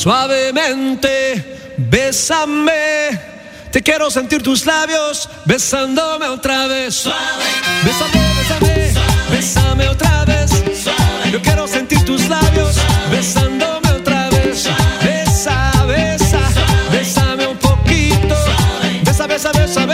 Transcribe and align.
suavemente, 0.00 1.74
bésame. 1.76 3.20
Te 3.70 3.82
quiero 3.82 4.10
sentir 4.10 4.42
tus 4.42 4.64
labios 4.64 5.28
besándome 5.44 6.26
otra 6.26 6.66
vez. 6.66 6.94
Suave. 6.94 7.18
Bésame, 7.84 8.20
bésame, 8.38 8.94
bésame 9.30 9.88
otra 9.88 10.24
vez. 10.24 10.50
Yo 11.30 11.40
quiero 11.42 11.68
sentir 11.68 12.02
tus 12.04 12.28
labios 12.28 12.76
besándome 13.10 13.90
otra 13.90 14.30
vez. 14.30 14.64
Besa, 15.04 15.70
besa, 15.86 16.40
bésame 16.90 17.46
un 17.46 17.58
poquito. 17.58 18.34
Besa, 19.04 19.26
besa, 19.26 19.52
besa. 19.52 19.89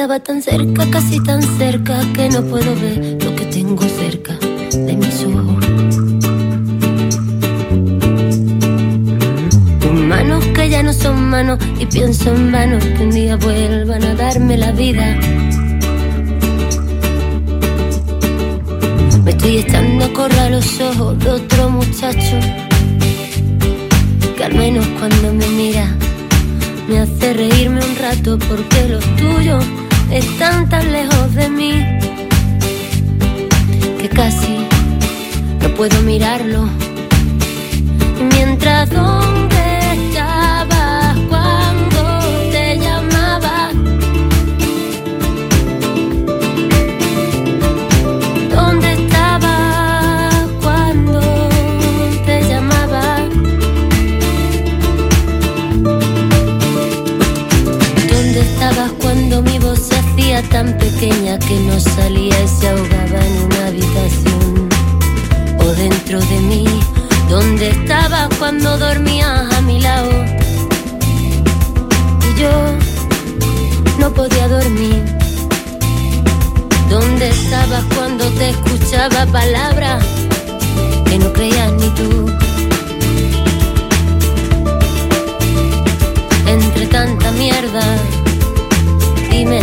estaba 0.00 0.18
tan 0.18 0.40
cerca, 0.40 0.90
casi 0.90 1.20
tan 1.22 1.42
cerca, 1.58 2.00
que 2.14 2.30
no 2.30 2.42
puedo 2.44 2.74
ver 2.76 3.22
lo 3.22 3.36
que 3.36 3.44
tengo 3.44 3.82
cerca 3.82 4.32
de 4.72 4.96
mis 4.96 5.24
ojos. 5.24 5.66
Tus 9.78 9.92
manos 9.92 10.42
que 10.54 10.70
ya 10.70 10.82
no 10.82 10.94
son 10.94 11.28
manos, 11.28 11.58
y 11.78 11.84
pienso 11.84 12.34
en 12.34 12.50
manos 12.50 12.82
que 12.82 13.02
un 13.02 13.10
día 13.10 13.36
vuelvan 13.36 14.02
a 14.02 14.14
darme 14.14 14.56
la 14.56 14.72
vida. 14.72 15.18
Me 19.22 19.32
estoy 19.32 19.58
echando 19.58 20.06
a 20.06 20.12
correr 20.14 20.50
los 20.50 20.80
ojos 20.80 21.18
de 21.18 21.28
otro 21.28 21.68
muchacho, 21.68 22.38
que 24.34 24.44
al 24.44 24.54
menos 24.54 24.86
cuando 24.98 25.34
me 25.34 25.46
mira 25.48 25.94
me 26.88 27.00
hace 27.00 27.34
reírme 27.34 27.84
un 27.84 27.96
rato 27.96 28.38
porque 28.48 28.88
los 28.88 29.04
tuyos 29.16 29.62
están 30.12 30.68
tan 30.68 30.90
lejos 30.92 31.34
de 31.34 31.48
mí 31.48 31.72
que 34.00 34.08
casi 34.08 34.66
no 35.62 35.68
puedo 35.74 36.00
mirarlo. 36.02 36.68
Mientras 38.34 38.90
donde 38.90 39.59
tan 60.60 60.76
pequeña 60.76 61.38
que 61.38 61.58
no 61.60 61.80
salía 61.80 62.38
y 62.42 62.48
se 62.48 62.68
ahogaba 62.68 63.20
en 63.26 63.44
una 63.46 63.66
habitación? 63.68 64.68
O 65.58 65.64
dentro 65.64 66.20
de 66.20 66.38
mí, 66.40 66.64
¿dónde 67.30 67.70
estabas 67.70 68.28
cuando 68.38 68.76
dormías 68.76 69.50
a 69.54 69.62
mi 69.62 69.80
lado? 69.80 70.10
Y 72.28 72.40
yo 72.40 72.52
no 74.00 74.12
podía 74.12 74.48
dormir. 74.48 75.02
¿Dónde 76.90 77.30
estabas 77.30 77.84
cuando 77.96 78.28
te 78.32 78.50
escuchaba 78.50 79.24
palabras 79.32 80.04
que 81.06 81.18
no 81.18 81.32
creías 81.32 81.72
ni 81.72 81.88
tú? 82.00 82.10
Entre 86.46 86.86
tanta 86.88 87.30
mierda, 87.32 87.82
dime, 89.30 89.62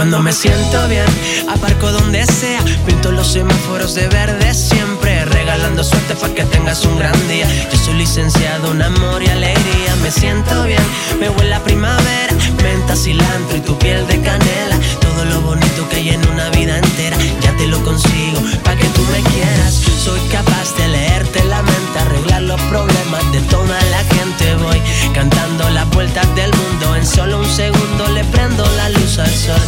Cuando 0.00 0.20
me 0.20 0.32
siento 0.32 0.88
bien, 0.88 1.04
aparco 1.46 1.92
donde 1.92 2.24
sea, 2.24 2.64
pinto 2.86 3.12
los 3.12 3.32
semáforos 3.32 3.94
de 3.94 4.08
verde 4.08 4.54
siempre, 4.54 5.26
regalando 5.26 5.84
suerte 5.84 6.14
para 6.14 6.32
que 6.32 6.42
tengas 6.44 6.86
un 6.86 6.98
gran 6.98 7.12
día. 7.28 7.46
Yo 7.70 7.76
soy 7.76 7.96
licenciado 7.96 8.72
en 8.72 8.80
amor 8.80 9.22
y 9.22 9.28
alegría, 9.28 9.94
me 10.02 10.10
siento 10.10 10.62
bien, 10.62 10.80
me 11.20 11.28
huele 11.28 11.54
a 11.54 11.62
primavera, 11.62 12.34
menta, 12.62 12.96
cilantro 12.96 13.58
y 13.58 13.60
tu 13.60 13.76
piel 13.78 14.06
de 14.06 14.18
canela, 14.22 14.78
todo 15.02 15.26
lo 15.26 15.42
bonito 15.42 15.86
que 15.90 15.96
hay 15.96 16.08
en 16.08 16.28
una 16.30 16.48
vida 16.48 16.78
entera, 16.78 17.18
ya 17.42 17.54
te 17.58 17.66
lo 17.66 17.78
consigo, 17.84 18.40
para 18.64 18.78
que 18.78 18.86
tú 18.86 19.02
me 19.12 19.20
quieras. 19.30 19.82
Soy 20.02 20.20
capaz 20.32 20.74
de 20.78 20.88
leerte 20.88 21.44
la 21.44 21.60
mente, 21.60 21.79
arreglar 21.98 22.42
los 22.42 22.60
problemas 22.62 23.32
de 23.32 23.40
toda 23.42 23.80
la 23.90 24.04
gente. 24.14 24.54
Voy 24.56 24.80
cantando 25.14 25.68
las 25.70 25.88
vueltas 25.90 26.26
del 26.34 26.52
mundo, 26.54 26.96
en 26.96 27.06
solo 27.06 27.38
un 27.38 27.48
segundo 27.48 28.06
le 28.08 28.24
prendo 28.24 28.64
la 28.76 28.88
luz 28.90 29.18
al 29.18 29.34
sol. 29.34 29.60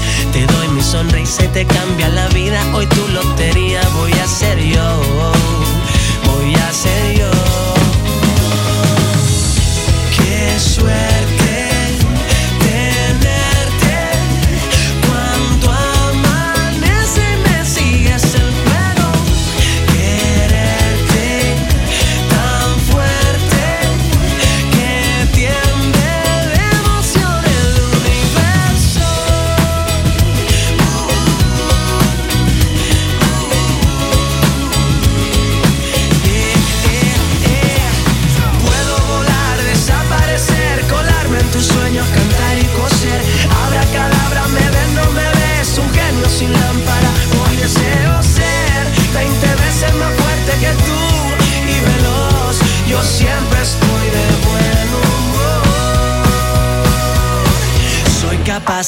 te 1.52 1.66
cambia 1.66 2.08
la 2.08 2.28
vida, 2.28 2.60
hoy 2.72 2.86
tu 2.86 3.06
lotería 3.08 3.80
voy 3.94 4.12
a 4.12 4.26
ser 4.26 4.58
yo, 4.58 5.00
voy 6.24 6.54
a 6.54 6.72
ser 6.72 7.18
yo. 7.18 7.41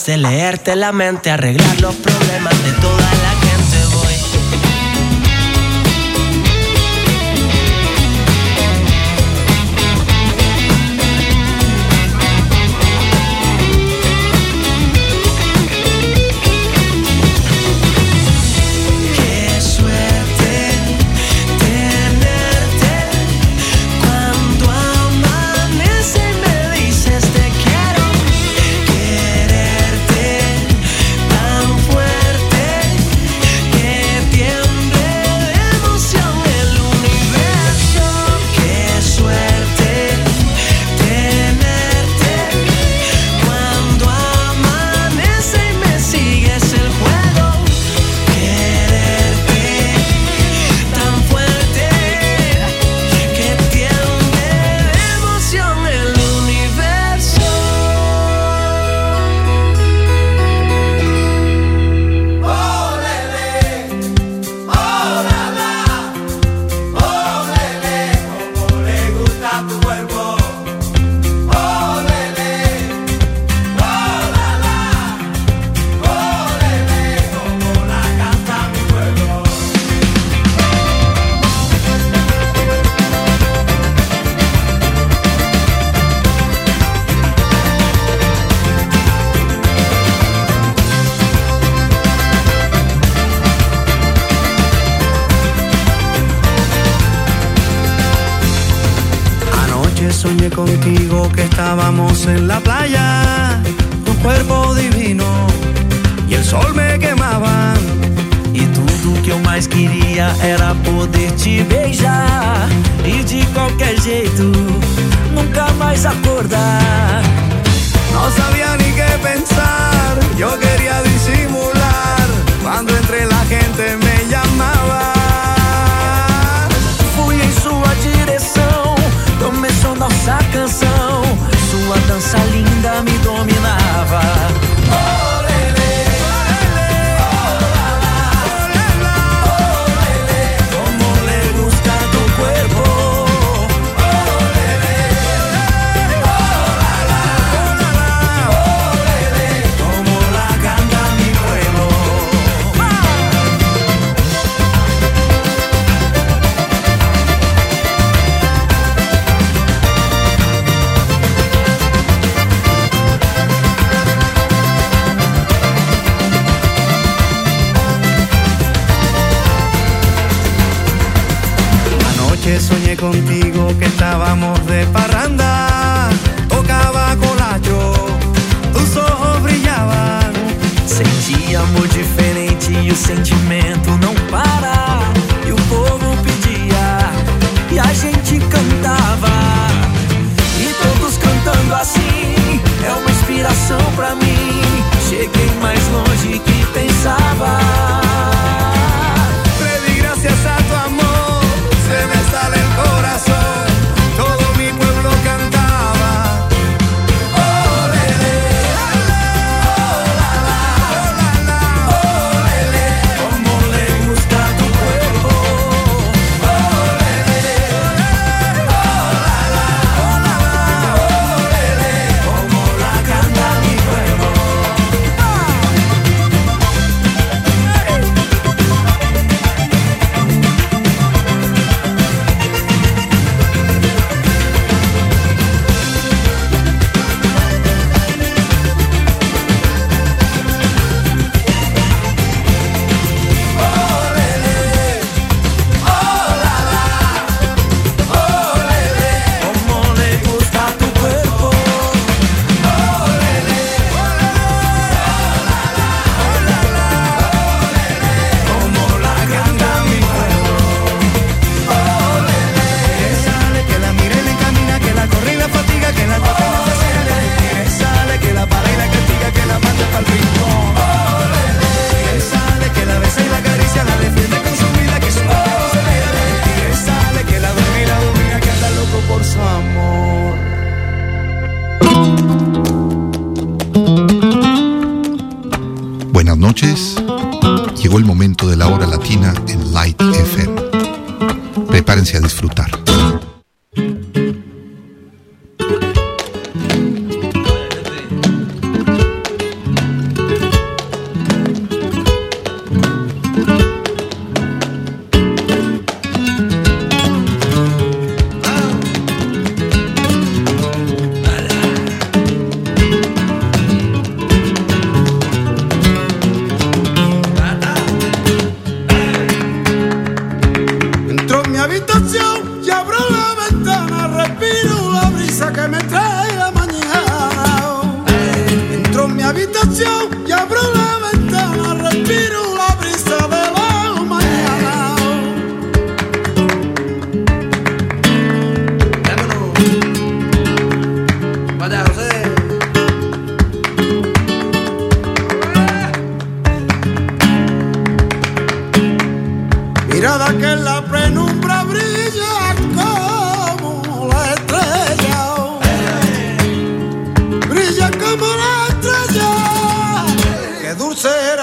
De 0.07 0.17
leerte 0.19 0.77
la 0.77 0.93
mente, 0.93 1.31
arreglar 1.31 1.81
los 1.81 1.95
problemas 1.97 2.54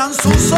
eran 0.02 0.14
sus 0.16 0.51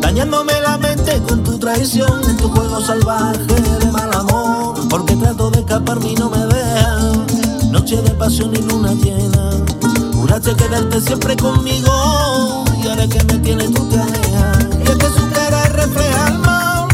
dañándome 0.00 0.60
la 0.60 0.76
mente 0.78 1.20
con 1.28 1.42
tu 1.42 1.58
traición, 1.58 2.22
en 2.28 2.36
tu 2.36 2.48
juego 2.48 2.80
salvaje 2.80 3.38
de 3.80 3.90
mal 3.90 4.12
amor. 4.14 4.74
porque 4.88 5.16
trato 5.16 5.50
de 5.50 5.60
escaparme 5.60 6.12
y 6.12 6.14
no 6.14 6.28
me 6.28 6.38
dejan. 6.46 7.26
Noche 7.70 7.96
de 8.02 8.10
pasión 8.10 8.54
y 8.54 8.62
luna 8.62 8.92
llena, 8.92 9.50
juraste 10.14 10.54
quedarte 10.54 11.00
siempre 11.00 11.36
conmigo 11.36 12.64
y 12.82 12.86
ahora 12.86 13.06
que 13.08 13.24
me 13.24 13.38
tienes 13.38 13.72
tú 13.72 13.88
te 13.88 13.98
alejas. 13.98 14.66
Y 14.78 14.90
es 14.90 14.96
que 14.96 15.06
su 15.06 15.30
cara 15.30 15.64
refleja 15.70 16.28
el 16.28 16.38
mal, 16.38 16.88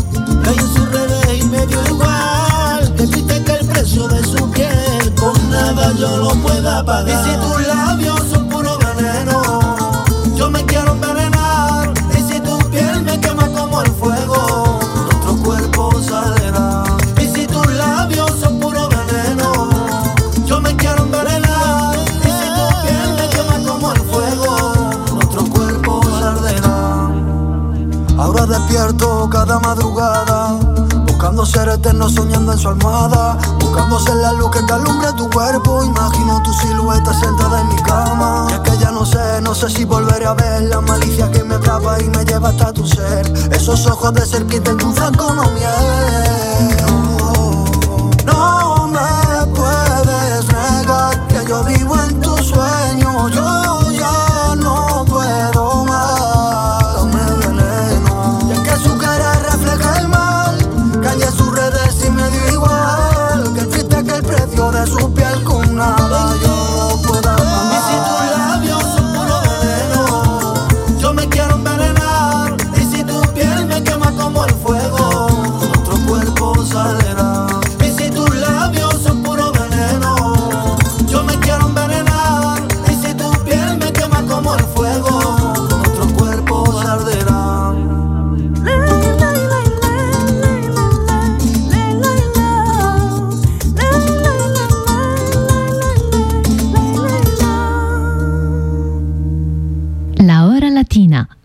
hay 0.47 0.57
en 0.57 0.75
sus 0.75 0.89
redes 0.91 1.43
y 1.43 1.45
me 1.47 1.67
dio 1.67 1.85
igual. 1.89 2.95
Que 2.97 3.07
triste 3.07 3.43
que 3.43 3.53
el 3.53 3.67
precio 3.67 4.09
de 4.09 4.25
su 4.25 4.51
piel 4.51 5.15
con 5.17 5.51
nada 5.51 5.93
yo 5.99 6.17
lo 6.19 6.31
pueda 6.37 6.85
pagar. 6.85 7.09
Y 7.09 7.31
si 7.31 7.37
tus 7.37 7.67
labios 7.67 8.28
madrugada, 29.61 30.59
buscando 31.07 31.45
ser 31.45 31.69
eterno, 31.69 32.09
soñando 32.09 32.53
en 32.53 32.59
su 32.59 32.69
almohada, 32.69 33.39
buscando 33.61 33.99
ser 33.99 34.17
la 34.17 34.33
luz 34.33 34.51
que 34.51 34.63
te 34.63 34.73
alumbre 34.73 35.13
tu 35.17 35.29
cuerpo. 35.31 35.83
Imagino 35.85 36.43
tu 36.43 36.53
silueta 36.53 37.13
sentada 37.15 37.61
en 37.61 37.69
mi 37.69 37.83
cama. 37.83 38.47
Y 38.51 38.55
es 38.55 38.61
que 38.61 38.79
ya 38.79 38.91
no 38.91 39.05
sé, 39.05 39.41
no 39.43 39.55
sé 39.55 39.69
si 39.71 39.85
volveré 39.85 40.27
a 40.27 40.35
ver 40.35 40.63
la 40.63 40.81
malicia 40.81 41.31
que 41.31 41.43
me 41.45 41.57
atrapa 41.57 42.01
y 42.01 42.09
me 42.09 42.25
lleva 42.25 42.51
hasta 42.51 42.73
tu 42.73 42.87
ser. 42.87 43.27
Esos 43.53 43.87
ojos 43.87 44.13
de 44.15 44.27
ser 44.27 44.47
que 44.47 44.61
te 44.61 44.71
endulzan 44.71 45.15
como 45.15 45.43
miel. 45.53 46.78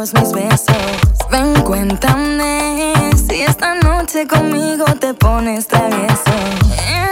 Mis 0.00 0.32
besos. 0.32 0.76
Ven, 1.30 1.52
cuéntame 1.62 3.02
si 3.14 3.42
esta 3.42 3.74
noche 3.74 4.26
conmigo 4.26 4.86
te 4.98 5.12
pones 5.12 5.68
travieso. 5.68 6.32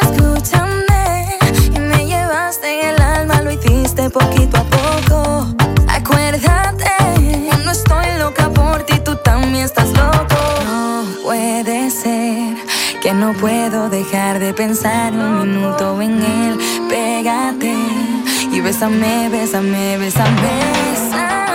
Escúchame 0.00 1.36
y 1.74 1.78
me 1.80 2.06
llevaste 2.06 2.80
en 2.80 2.88
el 2.88 3.02
alma, 3.02 3.42
lo 3.42 3.50
hiciste 3.50 4.08
poquito 4.08 4.56
a 4.56 4.64
poco. 4.64 5.54
Acuérdate, 5.86 6.90
no 7.62 7.70
estoy 7.72 8.06
loca 8.18 8.48
por 8.48 8.82
ti, 8.84 8.98
tú 9.00 9.16
también 9.16 9.66
estás 9.66 9.88
loco. 9.88 10.38
No 10.64 11.04
puede 11.24 11.90
ser 11.90 12.56
que 13.02 13.12
no 13.12 13.34
puedo 13.34 13.90
dejar 13.90 14.38
de 14.38 14.54
pensar 14.54 15.12
un 15.12 15.40
minuto 15.40 16.00
en 16.00 16.22
él. 16.22 16.58
Pégate 16.88 17.74
y 18.50 18.60
bésame, 18.62 19.28
bésame, 19.28 19.98
bésame. 19.98 20.40
Bésame, 20.40 21.47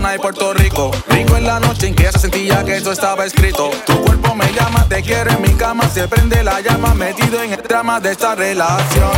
Dominicana 0.00 0.14
y 0.14 0.18
Puerto 0.18 0.54
Rico. 0.54 0.90
Rico 1.08 1.36
en 1.36 1.44
la 1.44 1.60
noche 1.60 1.88
en 1.88 1.94
que 1.94 2.10
se 2.10 2.18
sentía 2.18 2.64
que 2.64 2.76
eso 2.76 2.92
estaba 2.92 3.26
escrito. 3.26 3.70
Tu 3.86 4.00
cuerpo 4.02 4.34
me 4.34 4.50
llama, 4.52 4.86
te 4.88 5.02
quiero 5.02 5.30
en 5.30 5.42
mi 5.42 5.50
cama. 5.54 5.88
Se 5.88 6.08
prende 6.08 6.42
la 6.42 6.60
llama, 6.60 6.94
metido 6.94 7.42
en 7.42 7.52
el 7.52 7.62
drama 7.62 8.00
de 8.00 8.12
esta 8.12 8.34
relación. 8.34 9.10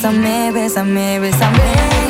Bésame, 0.00 0.52
bésame. 0.52 1.20
Bésame, 1.20 2.09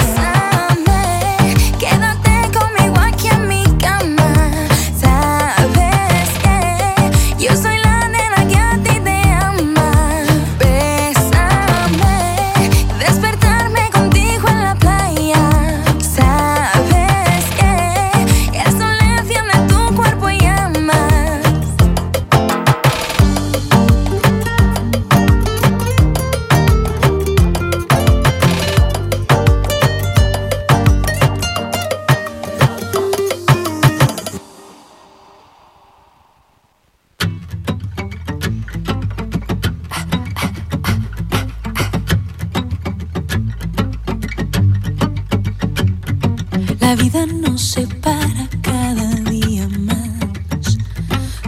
nos 47.50 47.62
separa 47.62 48.48
cada 48.62 49.08
día 49.30 49.66
más. 49.80 50.78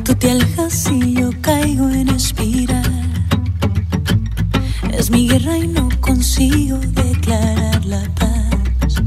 Tú 0.05 0.15
te 0.17 0.33
alejas 0.33 0.91
y 0.91 1.15
yo 1.15 1.31
caigo 1.41 1.88
en 1.91 2.09
espiral. 2.09 2.93
Es 4.93 5.11
mi 5.11 5.29
guerra 5.29 5.59
y 5.59 5.69
no 5.69 5.88
consigo 6.01 6.79
declarar 6.79 7.85
la 7.85 8.03
paz. 8.19 9.03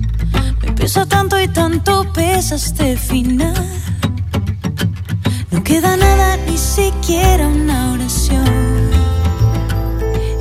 Me 0.62 0.71
pesa 0.71 1.05
tanto 1.05 1.39
y 1.39 1.47
tanto 1.49 2.12
pesa 2.13 2.55
este 2.55 2.95
final. 2.95 3.65
No 5.51 5.63
queda 5.63 5.97
nada, 5.97 6.38
ni 6.47 6.58
siquiera 6.58 7.47
una 7.47 7.91
oración. 7.93 8.89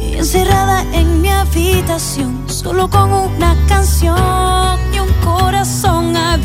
Y 0.02 0.16
encerrada 0.18 0.84
en 0.92 1.20
mi 1.20 1.30
habitación, 1.30 2.44
solo 2.46 2.88
con 2.88 3.12
una 3.12 3.56
canción 3.66 4.53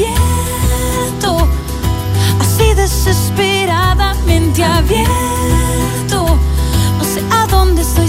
abierto. 0.05 1.47
Así 2.39 2.73
desesperadamente 2.73 4.63
abierto. 4.63 6.37
No 6.97 7.03
sé 7.03 7.21
a 7.31 7.47
dónde 7.47 7.81
estoy, 7.81 8.08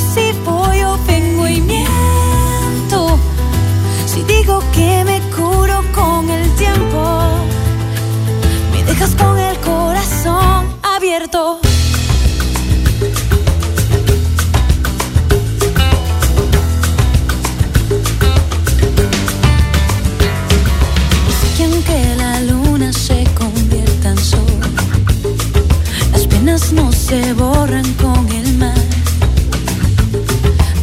se 27.10 27.32
borran 27.32 27.92
con 27.94 28.28
el 28.28 28.56
mar. 28.56 28.84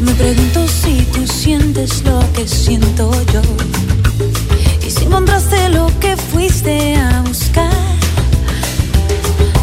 Me 0.01 0.13
pregunto 0.13 0.67
si 0.67 1.03
tú 1.13 1.25
sientes 1.25 2.03
lo 2.03 2.19
que 2.33 2.45
siento 2.45 3.09
yo. 3.31 3.41
Y 4.85 4.91
si 4.91 5.05
encontraste 5.05 5.69
lo 5.69 5.87
que 6.01 6.17
fuiste 6.17 6.95
a 6.97 7.21
buscar. 7.21 7.71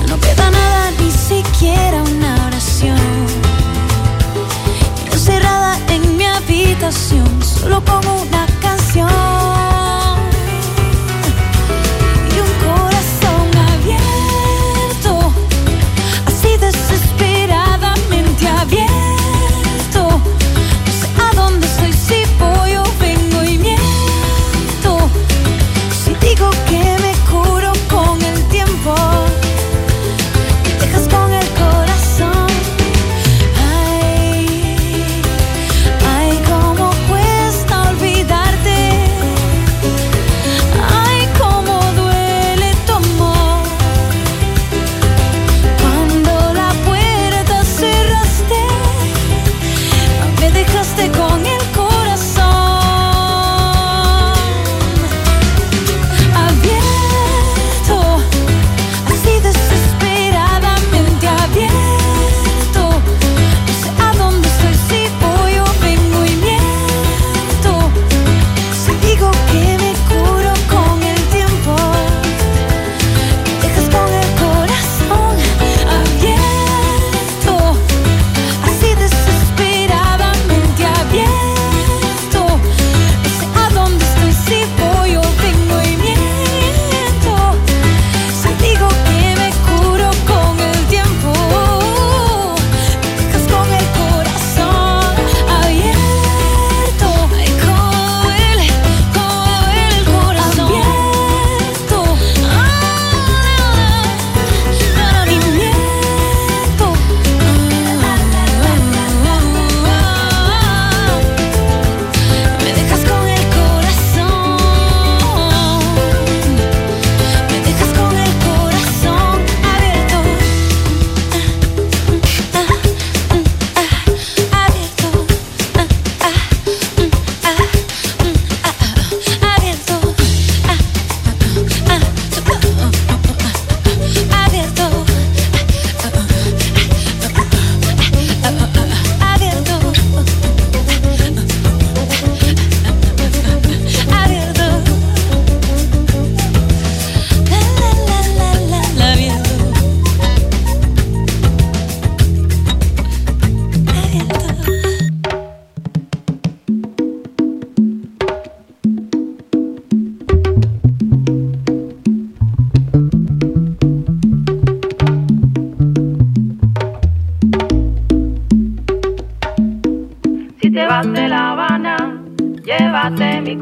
No 0.09 0.19
queda 0.19 0.51
nada, 0.51 0.91
ni 0.99 1.11
siquiera 1.11 2.03
una 2.03 2.47
oración. 2.47 2.99
Encerrada 5.13 5.79
en 5.91 6.17
mi 6.17 6.25
habitación, 6.25 7.29
solo 7.43 7.85
como 7.85 8.23
una 8.23 8.47
canción. 8.63 9.54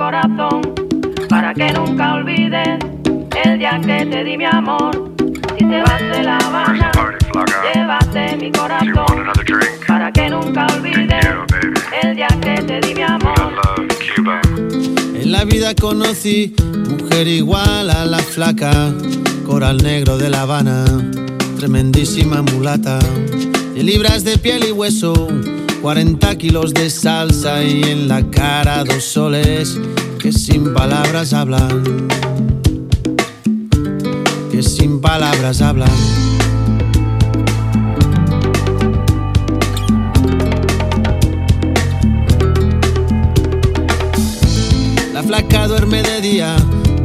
Corazón 0.02 0.62
para 1.28 1.54
que 1.54 1.72
nunca 1.72 2.14
olvides 2.14 2.78
el 3.44 3.58
día 3.60 3.80
que 3.80 4.04
te 4.04 4.24
di 4.24 4.36
mi 4.36 4.44
amor. 4.44 5.12
Si 5.56 5.64
te 5.64 5.80
vas 5.80 6.00
de 6.00 6.22
La 6.24 6.38
Habana, 6.38 6.90
llévate 7.72 8.36
mi 8.36 8.50
corazón 8.50 9.16
para 9.86 10.10
que 10.10 10.28
nunca 10.28 10.66
olvides 10.76 11.24
el 12.02 12.16
día 12.16 12.26
que 12.40 12.54
te 12.62 12.80
di 12.80 12.94
mi 12.96 13.02
amor. 13.02 13.52
En 15.14 15.30
la 15.30 15.44
vida 15.44 15.72
conocí 15.76 16.52
mujer 16.90 17.28
igual 17.28 17.88
a 17.88 18.04
la 18.04 18.18
flaca, 18.18 18.92
coral 19.46 19.76
negro 19.84 20.18
de 20.18 20.30
La 20.30 20.42
Habana, 20.42 20.84
tremendísima 21.58 22.42
mulata, 22.42 22.98
de 23.74 23.84
libras 23.84 24.24
de 24.24 24.36
piel 24.36 24.64
y 24.68 24.72
hueso, 24.72 25.28
40 25.82 26.38
kilos 26.38 26.72
de 26.72 26.88
salsa 26.88 27.64
y 27.64 27.82
en 27.82 28.06
la 28.06 28.22
cara 28.30 28.84
dos 28.84 29.02
soles 29.02 29.76
que 30.20 30.30
sin 30.30 30.72
palabras 30.72 31.32
hablan. 31.32 32.08
Que 34.52 34.62
sin 34.62 35.00
palabras 35.00 35.60
hablan. 35.60 35.90
La 45.12 45.24
flaca 45.24 45.66
duerme 45.66 46.04
de 46.04 46.20
día, 46.20 46.54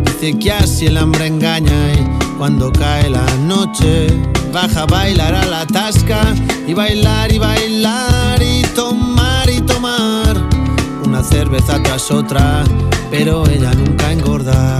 dice 0.05 0.37
que 0.37 0.51
así 0.51 0.85
el 0.85 0.97
hambre 0.97 1.25
engaña 1.25 1.93
y 1.93 2.37
cuando 2.37 2.71
cae 2.71 3.09
la 3.09 3.25
noche 3.47 4.07
baja 4.53 4.83
a 4.83 4.85
bailar 4.85 5.33
a 5.33 5.45
la 5.45 5.65
tasca 5.65 6.21
y 6.67 6.75
bailar 6.75 7.31
y 7.31 7.39
bailar 7.39 8.16
tomar 8.37 8.43
y 8.43 8.61
tomar 8.75 9.49
y 9.49 9.61
tomar 9.61 10.37
una 11.05 11.23
cerveza 11.23 11.81
tras 11.81 12.11
otra, 12.11 12.63
pero 13.09 13.47
ella 13.47 13.73
nunca 13.73 14.11
engorda. 14.11 14.79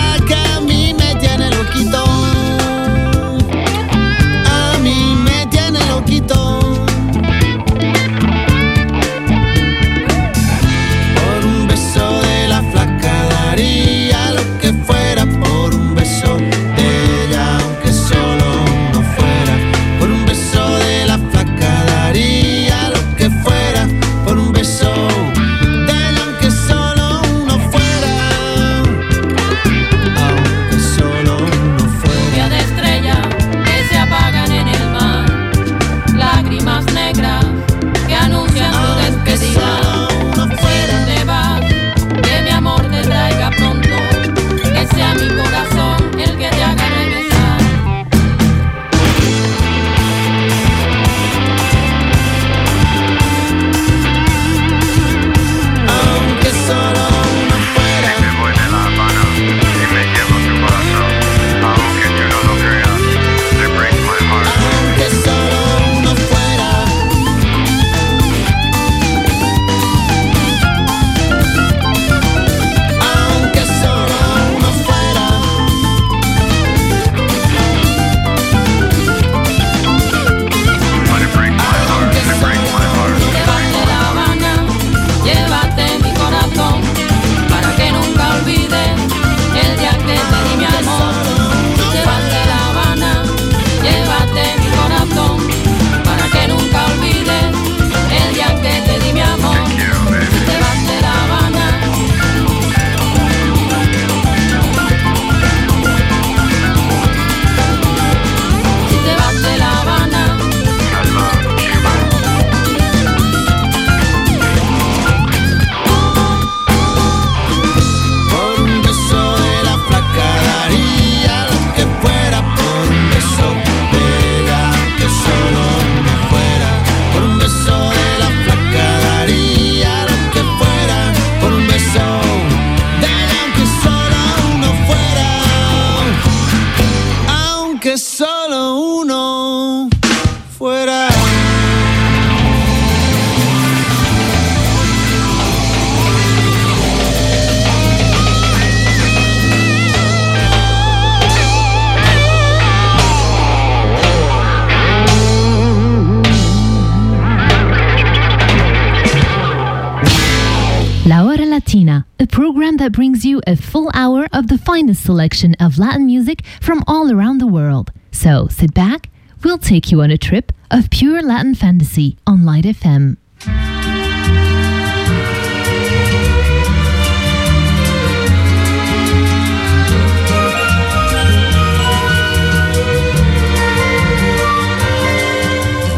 finest 164.81 165.03
selection 165.03 165.55
of 165.59 165.77
Latin 165.77 166.07
music 166.07 166.43
from 166.59 166.83
all 166.87 167.11
around 167.11 167.37
the 167.37 167.45
world. 167.45 167.91
So 168.11 168.47
sit 168.47 168.73
back, 168.73 169.09
we'll 169.43 169.59
take 169.59 169.91
you 169.91 170.01
on 170.01 170.09
a 170.09 170.17
trip 170.17 170.51
of 170.71 170.89
pure 170.89 171.21
Latin 171.21 171.53
fantasy 171.53 172.17
on 172.25 172.43
Light 172.45 172.65
FM. 172.65 173.17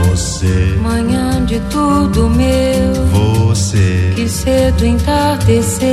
Você, 0.09 0.77
manhã 0.81 1.45
de 1.45 1.61
tudo 1.71 2.29
meu. 2.29 2.93
Você, 3.13 4.11
que 4.13 4.27
cedo 4.27 4.85
entardeceu. 4.85 5.87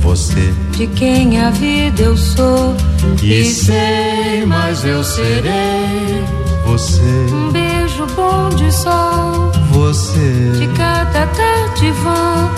Você 0.00 0.54
de 0.78 0.86
quem 0.86 1.40
a 1.40 1.50
vida 1.50 2.02
eu 2.02 2.16
sou. 2.16 2.72
E, 3.20 3.44
sei, 3.46 4.46
mas 4.46 4.84
eu 4.84 5.02
serei 5.02 6.22
você. 6.64 7.02
Um 7.32 7.50
beijo 7.50 8.06
bom 8.14 8.48
de 8.50 8.70
sol. 8.72 9.50
Você. 9.72 10.52
De 10.56 10.68
cada 10.76 11.26
tarde 11.26 11.90
vão. 11.90 12.50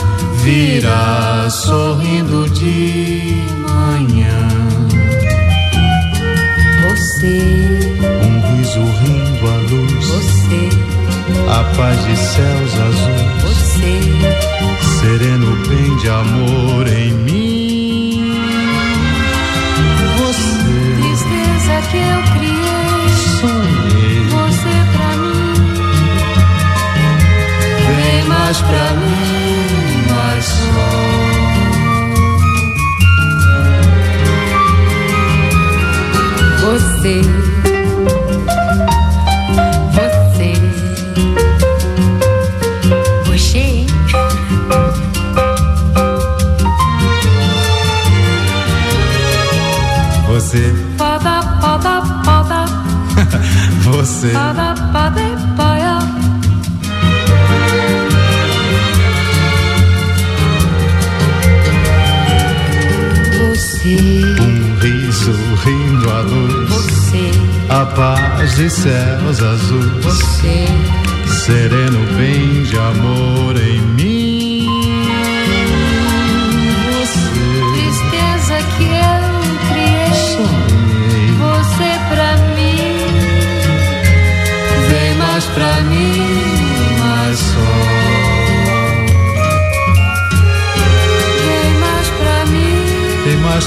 Virá 0.43 1.49
sorrindo 1.49 2.47
de 2.51 3.43
manhã. 3.67 4.49
Você. 6.91 7.39
Um 8.23 8.59
riso 8.59 8.81
rindo 8.81 9.49
à 9.49 9.57
luz. 9.71 10.07
Você. 10.07 10.69
A 11.49 11.65
paz 11.75 12.05
de 12.05 12.17
céus 12.19 12.75
azuis. 12.81 13.43
Você. 13.45 14.01
Sereno 15.01 15.57
bem 15.67 15.97
de 15.97 16.09
amor 16.11 16.87
em 16.87 17.13
mim 17.13 17.60
que 21.89 21.97
eu 21.97 22.21
criei. 22.35 23.09
Sonhei. 23.41 24.25
Você 24.29 24.75
pra 24.93 25.11
mim. 25.17 25.55
Vem 27.97 28.25
mais 28.25 28.59
pra 28.61 28.87
mim, 28.95 30.07
mais 30.11 30.45
só. 30.45 30.91
Você, 36.61 37.23
você, 39.97 40.53
você. 43.25 43.87
Você. 50.29 50.80
você. 54.21 54.33
Você. 63.39 63.97
Um 64.41 64.79
riso 64.81 65.33
rindo 65.65 66.11
à 66.11 66.21
luz. 66.21 66.69
Você. 66.69 67.31
A 67.71 67.87
paz 67.87 68.57
de 68.57 68.69
céus 68.69 69.43
azuis. 69.43 70.05
Você. 70.05 70.67
Sereno 71.27 72.01
bem 72.17 72.63
de 72.65 72.77
amor 72.77 73.57
em 73.57 73.81
mim 73.81 74.20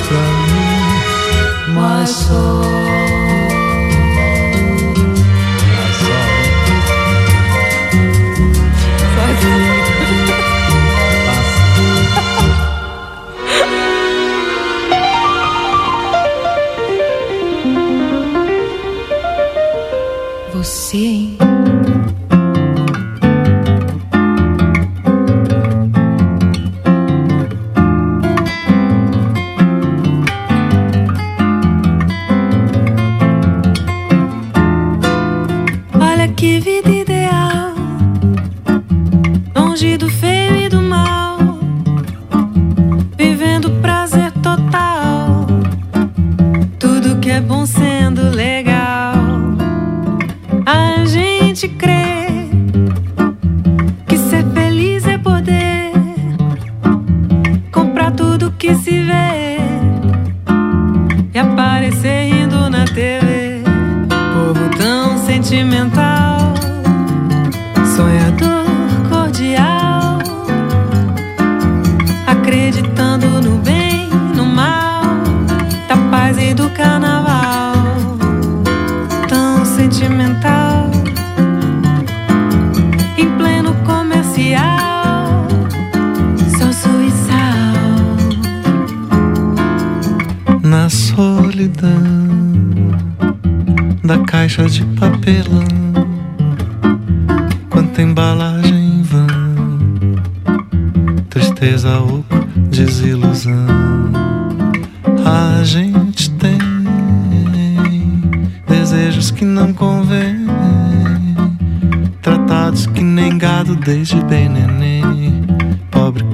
from 0.01 0.33
me, 0.53 1.73
my 1.75 2.05
soul. 2.05 3.02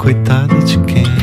coitada 0.10 0.60
de 0.66 0.76
quem 0.86 1.19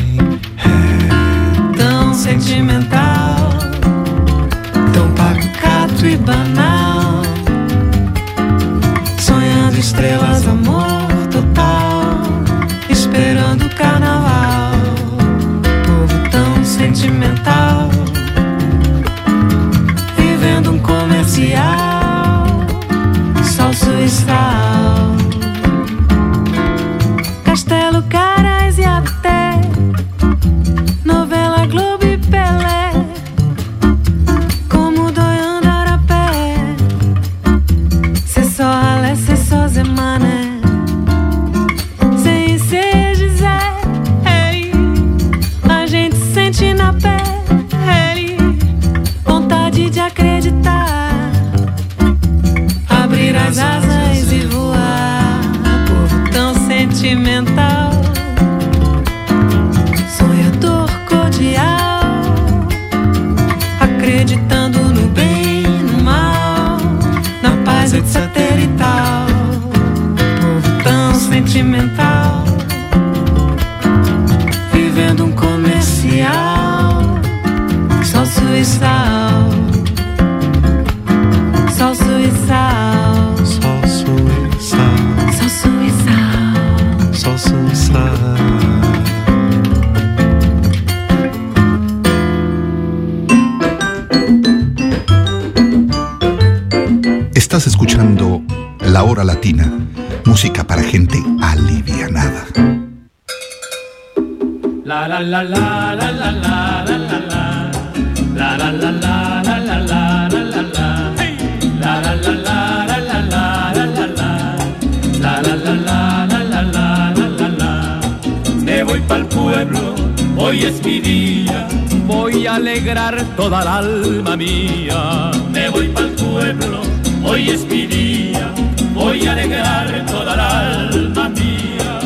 alegrar 122.77 123.23
toda 123.35 123.61
el 123.63 123.67
alma 123.67 124.37
mía. 124.37 125.31
Me 125.51 125.67
voy 125.69 125.87
pa'l 125.87 126.11
pueblo, 126.11 126.81
hoy 127.23 127.49
es 127.49 127.65
mi 127.65 127.87
día, 127.87 128.51
voy 128.93 129.25
a 129.25 129.31
alegrar 129.31 130.05
toda 130.05 130.33
el 130.35 130.39
alma 130.39 131.29
mía. 131.29 131.99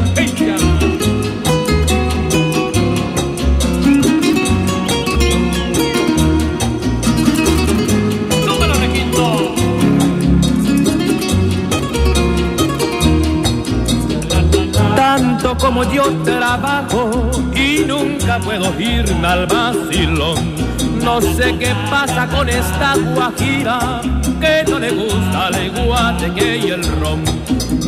Tanto 14.95 15.57
como 15.57 15.83
yo 15.91 16.03
trabajo 16.23 17.29
y 17.53 17.83
nunca 17.85 18.39
puedo 18.39 18.79
irme 18.79 19.27
al 19.27 19.45
vacilón. 19.47 20.60
No 21.03 21.19
sé 21.19 21.55
qué 21.59 21.73
pasa 21.89 22.27
con 22.27 22.47
esta 22.47 22.95
guajira 23.15 24.01
que 24.39 24.63
no 24.69 24.79
le 24.79 24.91
gusta 24.91 25.49
el 25.49 25.71
guateque 25.71 26.57
y 26.57 26.69
el 26.69 26.83
ron. 26.99 27.23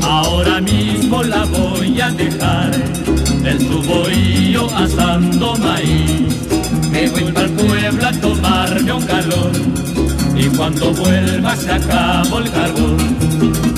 Ahora 0.03 0.59
mismo 0.59 1.23
la 1.23 1.45
voy 1.45 2.01
a 2.01 2.09
dejar 2.11 2.71
en 3.45 3.59
su 3.59 3.81
bohío 3.83 4.67
asando 4.75 5.55
maíz. 5.55 6.47
Me 6.91 7.09
voy 7.09 7.31
para 7.31 7.47
pueblo 7.47 8.07
a 8.07 8.11
tomarme 8.13 8.93
un 8.93 9.05
calor 9.05 9.51
y 10.35 10.45
cuando 10.55 10.91
vuelva 10.93 11.55
se 11.55 11.71
acabó 11.71 12.39
el 12.39 12.51
carbón. 12.51 12.97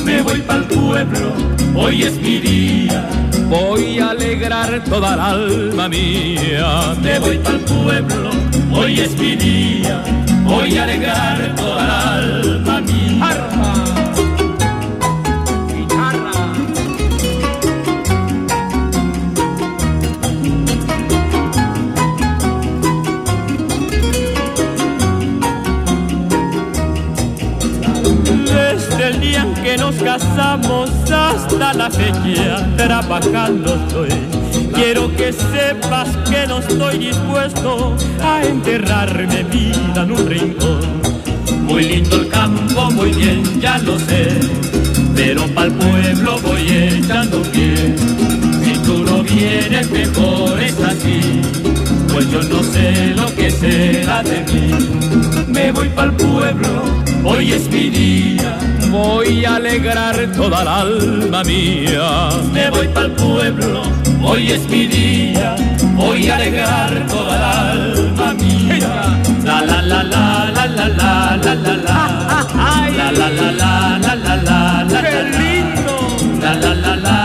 Me 0.04 0.22
voy 0.22 0.42
para 0.42 0.60
el 0.60 0.66
pueblo, 0.66 1.34
hoy 1.76 2.04
es 2.04 2.16
mi 2.18 2.38
día. 2.40 3.10
Voy 3.50 4.00
a 4.00 4.10
alegrar 4.10 4.84
toda 4.86 5.14
el 5.14 5.20
alma 5.20 5.88
mía. 5.90 6.96
Me 7.02 7.20
voy 7.20 7.38
para 7.40 7.58
el 7.58 7.64
pueblo, 7.64 8.30
hoy 8.76 9.00
es 9.00 9.18
mi 9.18 9.36
día. 9.36 10.04
Voy 10.44 10.78
a 10.78 10.84
alegrar 10.84 11.56
toda 11.56 12.16
alma 12.18 12.82
mía. 12.82 12.96
Desde 28.46 29.08
el 29.08 29.20
día 29.20 29.42
en 29.44 29.54
que 29.64 29.78
nos 29.78 29.96
casamos 29.96 30.90
hasta 31.12 31.74
la 31.74 31.90
fecha 31.90 32.68
trabajando 32.78 33.76
estoy. 33.76 34.45
Quiero 34.76 35.10
que 35.16 35.32
sepas 35.32 36.10
que 36.30 36.46
no 36.48 36.60
estoy 36.60 36.98
dispuesto 36.98 37.96
a 38.22 38.44
enterrarme 38.44 39.44
vida 39.44 40.04
en 40.04 40.12
un 40.12 40.28
rincón. 40.28 41.02
Muy 41.62 41.84
lindo 41.84 42.18
el 42.18 42.28
campo, 42.28 42.92
muy 42.92 43.12
bien, 43.12 43.42
ya 43.62 43.78
lo 43.80 43.98
sé. 43.98 44.28
Pero 45.16 45.48
pa'l 45.56 45.72
pueblo 45.72 46.40
voy 46.42 46.68
echando 46.70 47.42
pie. 47.44 47.96
Si 48.64 48.74
tú 48.86 49.04
no 49.06 49.24
vienes, 49.24 49.90
mejor 49.92 50.60
es 50.60 50.78
así. 50.82 51.42
Pues 52.12 52.30
yo 52.30 52.42
no 52.44 52.62
sé 52.62 53.14
lo 53.16 53.34
que 53.34 53.50
será 53.50 54.24
de 54.24 54.42
mí. 54.52 54.72
Me 55.48 55.72
voy 55.72 55.88
pa'l 55.90 56.12
pueblo, 56.14 56.84
hoy 57.24 57.54
es 57.54 57.70
mi 57.70 57.90
día. 57.90 58.58
Voy 58.92 59.46
a 59.46 59.56
alegrar 59.56 60.16
toda 60.36 60.62
el 60.62 60.68
alma 60.68 61.44
mía. 61.44 62.30
Me 62.54 62.70
voy 62.70 62.88
pa'l 62.90 63.12
pueblo, 63.12 63.84
hoy 64.26 64.52
es 64.52 64.68
mi 64.68 64.88
día. 64.88 65.56
Voy 65.94 66.30
a 66.30 66.36
alegrar 66.36 67.06
toda 67.08 67.74
el 67.74 67.94
alma 67.94 68.34
mía. 68.34 69.20
La 69.44 69.62
la 69.62 69.82
la 69.82 70.04
la 70.04 70.52
la 70.56 70.66
la 70.68 70.88
la 70.88 71.38
la 71.44 71.56
la 71.56 71.76
la. 71.88 72.00
La 72.98 73.12
la 73.12 73.30
la 73.30 73.52
la 73.52 74.00
la 74.00 74.16
la 74.16 74.16
la 74.16 74.36
la. 74.48 74.86
La 76.42 76.54
la 76.54 76.74
la 76.74 76.76
la 76.76 76.76
la 76.76 76.96
la 76.96 77.25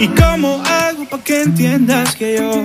¿Y 0.00 0.06
cómo 0.08 0.62
hago 0.64 1.04
para 1.06 1.24
que 1.24 1.42
entiendas 1.42 2.14
que 2.14 2.36
yo 2.36 2.64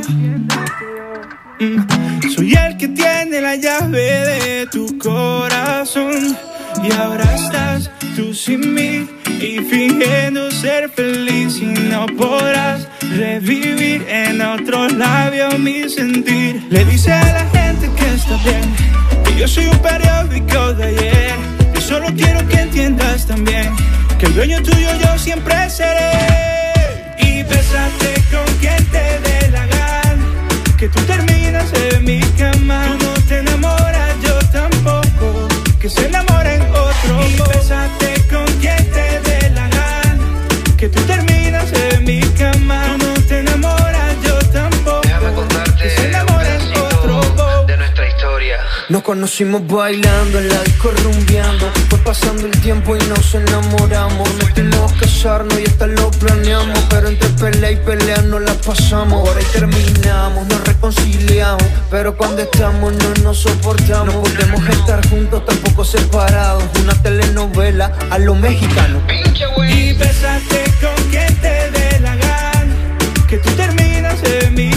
mm, 1.60 2.30
soy 2.36 2.54
el 2.54 2.78
que 2.78 2.90
tiene 2.90 3.42
la 3.42 3.56
llave 3.56 4.00
de 4.00 4.68
tu 4.68 4.98
corazón? 5.00 6.38
Y 6.84 6.92
ahora 6.94 7.24
estás 7.34 7.90
tú 8.16 8.36
sin 8.36 8.76
mí 8.76 9.08
y 9.42 9.60
fingiendo 9.64 10.52
ser 10.52 10.90
feliz 10.90 11.58
y 11.60 11.66
no 11.66 12.06
podrás 12.06 12.88
revivir 13.18 14.06
en 14.08 14.40
otros 14.40 14.94
labios 14.94 15.58
mi 15.58 15.90
sentir. 15.90 16.62
Le 16.70 16.86
dice 16.86 17.14
a 17.14 17.34
la 17.34 17.46
gente 17.50 17.90
que 17.96 18.14
está 18.14 18.38
bien, 18.44 18.62
que 19.26 19.40
yo 19.40 19.48
soy 19.48 19.66
un 19.66 19.80
periódico 19.80 20.74
de 20.76 20.84
ayer. 20.84 21.34
Yo 21.74 21.82
solo 21.82 22.08
quiero 22.16 22.48
que 22.48 22.60
entiendas 22.62 23.26
también 23.26 23.74
que 24.20 24.28
el 24.28 24.36
dueño 24.36 24.62
tuyo 24.62 24.90
yo 25.02 25.18
siempre 25.18 25.68
seré. 25.70 26.53
Y 27.50 28.22
con 28.34 28.46
quien 28.60 28.86
te 28.86 29.20
dé 29.20 29.50
la 29.52 29.66
gana. 29.66 30.26
Que 30.78 30.88
tú 30.88 31.00
terminas 31.02 31.72
en 31.74 32.06
mi 32.06 32.22
cama. 32.38 32.86
Tú 32.88 33.06
no 33.06 33.14
te 33.28 33.40
enamoras, 33.40 34.16
yo 34.24 34.40
tampoco. 34.52 35.48
Que 35.80 35.90
se 35.90 36.06
enamoren 36.06 36.62
otro. 36.72 37.22
Y 37.28 37.36
bésate 37.54 38.24
con 38.30 38.46
quien 38.62 38.78
te 38.92 39.20
dé 39.28 39.50
la 39.50 39.68
gana. 39.68 40.48
Que 40.78 40.88
tú 40.88 41.02
terminas 41.02 41.72
en 41.74 42.06
mi 42.06 42.22
cama. 42.38 43.03
Nos 48.94 49.02
conocimos 49.02 49.66
bailando 49.66 50.38
en 50.38 50.50
la 50.50 50.64
disco 50.66 50.92
rumbeando. 51.04 51.66
Fue 51.90 51.98
pasando 51.98 52.46
el 52.46 52.52
tiempo 52.62 52.96
y 52.96 53.00
nos 53.08 53.34
enamoramos. 53.34 54.30
Que 54.54 54.70
casarnos 55.00 55.60
y 55.60 55.64
hasta 55.64 55.88
lo 55.88 56.12
planeamos. 56.12 56.78
Pero 56.92 57.08
entre 57.08 57.28
pelea 57.30 57.72
y 57.72 57.76
pelea 57.78 58.22
nos 58.22 58.42
la 58.44 58.54
pasamos. 58.54 59.28
Ahora 59.28 59.42
y 59.42 59.46
terminamos, 59.46 60.46
nos 60.48 60.64
reconciliamos. 60.64 61.64
Pero 61.90 62.16
cuando 62.16 62.44
estamos 62.44 62.94
no 62.94 63.24
nos 63.24 63.40
soportamos. 63.40 64.14
No 64.14 64.22
podemos 64.22 64.70
estar 64.70 65.10
juntos, 65.10 65.44
tampoco 65.44 65.84
separados. 65.84 66.64
Una 66.80 66.94
telenovela 67.02 67.92
a 68.12 68.20
lo 68.20 68.36
mexicano. 68.36 69.02
Y 69.10 69.94
bésate 69.94 70.72
con 70.80 71.10
quien 71.10 71.36
te 71.38 71.72
dé 71.72 72.00
la 72.00 72.16
gana. 72.16 72.76
Que 73.28 73.40
tú 73.40 73.50
terminas 73.54 74.22
en 74.22 74.54
mi 74.54 74.73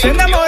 tampoco. 0.00 0.16
Que 0.16 0.47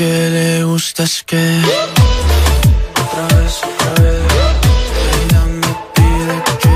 que 0.00 0.30
le 0.30 0.64
gusta 0.64 1.02
es 1.02 1.22
que 1.24 1.60
otra 3.04 3.36
vez, 3.36 3.60
otra 3.70 4.02
vez. 4.02 4.22
Ella 5.20 5.44
me 5.60 5.70
pide 5.94 6.36
que 6.60 6.74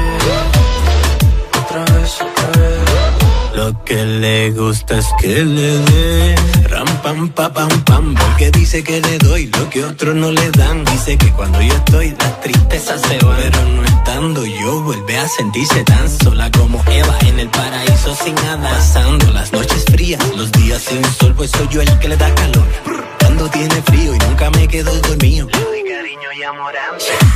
otra 1.59 1.85
vez, 1.95 2.11
otra 2.21 2.47
vez. 2.61 3.57
Lo 3.57 3.85
que 3.85 4.05
le 4.05 4.51
gusta 4.51 4.99
es 4.99 5.07
que 5.19 5.43
le 5.43 5.79
dé 5.79 6.35
ram 6.69 6.87
pam 7.03 7.31
pa 7.31 7.51
pam 7.51 7.71
pam 7.85 8.15
porque 8.15 8.51
dice 8.51 8.85
que 8.85 9.01
le 9.01 9.17
doy 9.17 9.47
lo 9.47 9.71
que 9.71 9.85
otros 9.85 10.15
no 10.15 10.31
le 10.31 10.51
dan 10.51 10.85
dice 10.85 11.17
que 11.17 11.31
cuando 11.33 11.63
yo 11.63 11.73
estoy 11.73 12.11
la 12.11 12.41
tristeza 12.43 12.99
se 12.99 13.17
va 13.25 13.37
pero 13.37 13.63
no 13.71 13.85
estando 13.85 14.45
yo 14.45 14.83
vuelve 14.83 15.17
a 15.17 15.27
sentirse 15.29 15.83
tan 15.85 16.11
sola 16.11 16.51
como 16.51 16.83
Eva 16.91 17.17
en 17.21 17.39
el 17.41 17.49
paraíso 17.49 18.15
sin 18.23 18.35
nada 18.35 18.69
pasando 18.69 19.31
las 19.31 19.51
noches 19.53 19.85
frías 19.87 20.21
los 20.37 20.53
días 20.53 20.83
sin 20.83 21.03
sol 21.05 21.33
pues 21.35 21.53
soy 21.53 21.69
yo 21.71 21.81
el 21.81 21.99
que 22.01 22.09
le 22.09 22.17
da 22.19 22.35
calor 22.35 23.04
cuando 23.37 23.51
tiene 23.51 23.83
frío 23.83 24.15
y 24.15 24.19
nunca 24.19 24.51
me 24.51 24.69
quedo 24.69 24.93
dormido. 25.01 25.49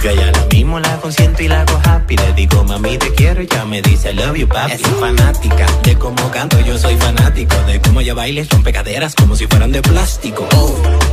Yo 0.03 0.13
ya 0.13 0.31
lo 0.31 0.47
mismo 0.53 0.79
la 0.79 0.97
consiento 1.01 1.43
y 1.43 1.49
la 1.49 1.63
hago 1.63 1.81
happy. 1.85 2.17
Le 2.17 2.33
digo 2.35 2.63
mami 2.63 2.99
te 2.99 3.13
quiero 3.15 3.43
y 3.43 3.47
ya 3.49 3.65
me 3.65 3.83
dice 3.83 4.13
I 4.13 4.15
love 4.15 4.37
you 4.37 4.47
papi 4.47 4.73
Es 4.73 4.83
fanática 4.83 5.67
de 5.83 5.97
cómo 5.97 6.31
canto 6.31 6.61
yo 6.61 6.79
soy 6.79 6.97
fanático 6.97 7.57
De 7.67 7.81
cómo 7.81 8.01
ella 8.01 8.15
baila 8.15 8.41
y 8.43 8.45
rompe 8.45 8.73
caderas 8.73 9.15
como 9.15 9.35
si 9.35 9.47
fueran 9.47 9.73
de 9.73 9.83
plástico. 9.83 10.49
Oh, 10.55 10.69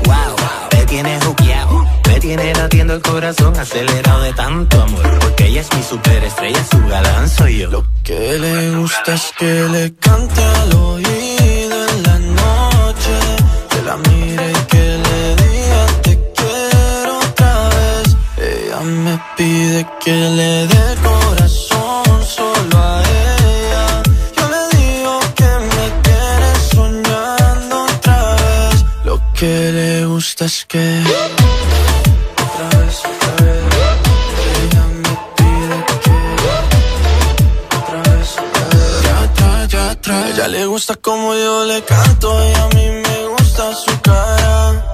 wow, 0.05 0.35
me 0.71 0.85
tiene 0.85 1.19
juqueado 1.21 1.85
Me 2.07 2.19
tiene 2.19 2.53
latiendo 2.53 2.93
el 2.93 3.01
corazón 3.01 3.57
acelerado 3.57 4.21
de 4.21 4.33
tanto 4.33 4.81
amor. 4.81 5.19
Porque 5.19 5.47
ella 5.47 5.61
es 5.61 5.73
mi 5.73 5.81
superestrella, 5.81 6.63
su 6.69 6.85
galán 6.87 7.27
soy 7.29 7.59
yo. 7.59 7.71
Lo 7.71 7.85
que 8.03 8.37
le 8.37 8.75
gusta 8.77 9.15
es 9.15 9.33
que 9.37 9.67
le 9.71 9.95
cante 9.95 10.43
al 10.43 10.73
oído 10.73 11.89
en 11.89 12.03
la 12.03 12.19
noche 12.19 13.11
Que 13.69 13.81
la 13.81 13.97
mire 13.97 14.54
me 18.85 19.19
pide 19.35 19.87
que 20.03 20.11
le 20.11 20.67
dé 20.67 20.95
corazón 21.01 22.23
solo 22.23 22.77
a 22.77 23.01
ella. 23.01 24.03
Yo 24.37 24.43
le 24.53 24.77
digo 24.77 25.19
que 25.35 25.51
me 25.73 25.85
tiene 26.05 26.51
soñando 26.73 27.83
otra 27.83 28.35
vez. 28.35 28.85
Lo 29.03 29.19
que 29.33 29.71
le 29.71 30.05
gusta 30.05 30.45
es 30.45 30.65
que 30.65 31.01
Otra 32.45 32.79
vez, 32.79 32.99
otra 33.11 33.45
vez. 33.45 33.63
Ella 34.61 34.83
me 35.03 35.13
pide 35.35 35.77
que 36.03 36.15
Otra 37.77 37.99
vez, 38.11 38.29
otra 38.37 38.65
vez. 38.69 39.01
Ya 39.03 39.23
atrás, 39.23 39.67
ya 39.69 39.89
atrás 39.91 40.31
Ella 40.31 40.47
le 40.47 40.65
gusta 40.65 40.95
como 40.95 41.33
yo 41.33 41.65
le 41.65 41.83
canto 41.83 42.27
Y 42.49 42.53
a 42.53 42.67
mí 42.75 42.85
me 43.03 43.27
gusta 43.29 43.73
su 43.73 43.99
cara. 44.01 44.85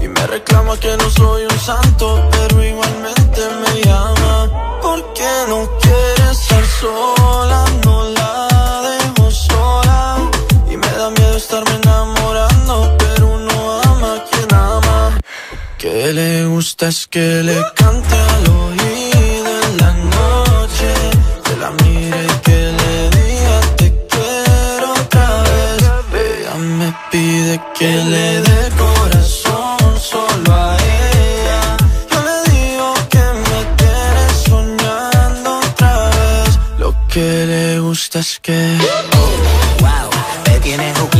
Y 0.00 0.08
me 0.08 0.26
reclama 0.26 0.76
que 0.78 0.96
no 0.96 1.10
soy 1.10 1.44
un 1.44 1.60
santo 1.60 2.28
Pero 2.30 2.64
igualmente 2.64 3.19
me 3.48 3.82
llama 3.82 4.48
Porque 4.82 5.28
no 5.48 5.68
quiere 5.80 6.30
estar 6.30 6.64
sola 6.80 7.64
No 7.84 8.04
la 8.10 8.48
dejo 8.88 9.30
sola 9.30 10.16
Y 10.70 10.76
me 10.76 10.90
da 10.98 11.10
miedo 11.10 11.36
estarme 11.36 11.74
enamorando 11.82 12.96
Pero 12.98 13.28
uno 13.28 13.80
ama 13.82 14.14
a 14.14 14.24
quien 14.24 14.54
ama 14.54 15.18
que 15.78 16.12
le 16.12 16.44
gusta 16.44 16.88
es 16.88 17.06
que 17.06 17.42
le 17.42 17.56
cante 17.74 18.14
al 18.14 18.46
oído 18.48 19.50
en 19.62 19.76
la 19.78 19.92
noche, 19.94 20.92
que 21.42 21.56
la 21.56 21.70
mire 21.70 22.22
y 22.22 22.38
que 22.44 22.60
le 22.78 23.10
diga 23.16 23.60
te 23.78 24.06
quiero 24.10 24.92
otra 24.92 25.42
vez. 25.48 25.78
Ella 26.12 26.54
me 26.56 26.94
pide 27.10 27.60
que 27.78 27.88
le 28.12 28.42
dé 28.42 28.69
le 38.12 38.18
gusta 38.18 38.18
es 38.18 38.40
que 38.40 38.76
Wow, 39.80 40.10
me 40.46 40.58
tiene 40.60 40.92
juqueado 40.94 41.10
Wow, 41.10 41.19